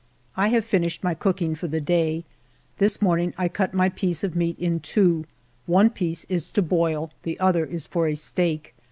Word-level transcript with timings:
I 0.35 0.47
have 0.47 0.65
finished 0.65 1.03
my 1.03 1.13
cooking 1.13 1.53
for 1.53 1.67
the 1.67 1.79
day. 1.79 2.23
This 2.79 3.03
morning 3.03 3.35
I 3.37 3.47
cut 3.47 3.71
my 3.75 3.89
piece 3.89 4.23
of 4.23 4.35
meat 4.35 4.57
in 4.57 4.79
two: 4.79 5.25
one 5.67 5.91
piece 5.91 6.25
is 6.27 6.49
to 6.53 6.63
boil; 6.63 7.11
the 7.21 7.39
other 7.39 7.65
is 7.67 7.85
for 7.85 8.07
a 8.07 8.15
steak. 8.15 8.73